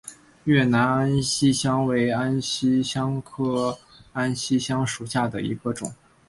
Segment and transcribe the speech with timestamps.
[0.45, 3.77] 越南安息香为安息香科
[4.13, 5.93] 安息香属下的一个种。